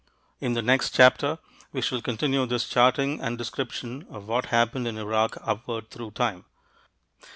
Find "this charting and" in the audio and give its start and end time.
2.47-3.37